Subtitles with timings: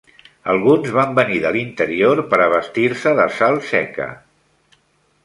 [0.53, 4.09] Alguns van venir de l'interior per abastir-se de sal seca.